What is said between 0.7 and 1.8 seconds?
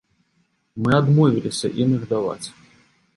Мы адмовіліся